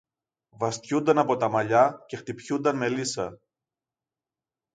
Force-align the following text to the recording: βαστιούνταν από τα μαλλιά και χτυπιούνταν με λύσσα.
βαστιούνταν 0.49 1.17
από 1.17 1.35
τα 1.37 1.47
μαλλιά 1.49 2.03
και 2.07 2.15
χτυπιούνταν 2.15 2.77
με 2.77 2.89
λύσσα. 2.89 3.39